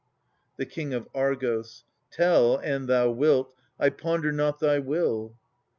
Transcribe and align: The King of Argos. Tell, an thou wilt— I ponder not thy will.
The 0.57 0.65
King 0.65 0.95
of 0.95 1.07
Argos. 1.13 1.83
Tell, 2.11 2.57
an 2.57 2.87
thou 2.87 3.11
wilt— 3.11 3.53
I 3.79 3.91
ponder 3.91 4.31
not 4.31 4.59
thy 4.59 4.79
will. 4.79 5.35